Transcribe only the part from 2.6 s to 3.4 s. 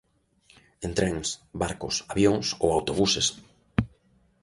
ou autobuses.